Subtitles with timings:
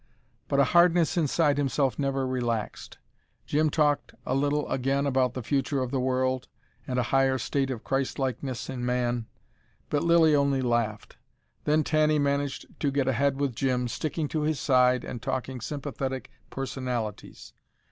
[0.47, 2.97] But a hardness inside himself never relaxed.
[3.45, 6.47] Jim talked a little again about the future of the world,
[6.87, 9.27] and a higher state of Christlikeness in man.
[9.91, 11.17] But Lilly only laughed.
[11.65, 16.31] Then Tanny managed to get ahead with Jim, sticking to his side and talking sympathetic
[16.49, 17.53] personalities.